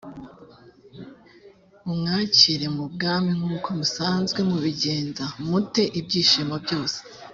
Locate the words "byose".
6.65-6.99